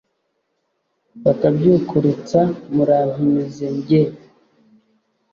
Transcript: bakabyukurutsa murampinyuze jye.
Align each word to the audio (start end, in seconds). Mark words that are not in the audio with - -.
bakabyukurutsa 1.23 2.39
murampinyuze 2.73 3.67
jye. 3.87 4.01